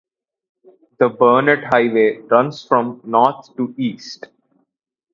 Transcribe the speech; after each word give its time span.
The 0.97 1.09
Burnett 1.09 1.65
Highway 1.65 2.21
runs 2.27 2.63
through 2.65 2.69
from 2.69 3.01
north 3.03 3.55
to 3.55 3.75
east. 3.77 4.25